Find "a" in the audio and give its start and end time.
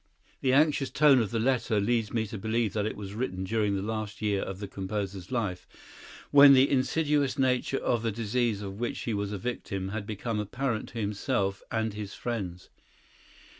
9.31-9.37